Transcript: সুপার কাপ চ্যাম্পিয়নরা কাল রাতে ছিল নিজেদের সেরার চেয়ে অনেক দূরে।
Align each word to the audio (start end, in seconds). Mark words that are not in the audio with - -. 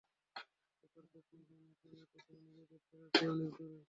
সুপার 0.75 1.05
কাপ 1.05 1.23
চ্যাম্পিয়নরা 1.29 1.73
কাল 1.79 1.93
রাতে 1.95 2.17
ছিল 2.25 2.37
নিজেদের 2.45 2.79
সেরার 2.85 3.09
চেয়ে 3.13 3.31
অনেক 3.33 3.49
দূরে। 3.51 3.77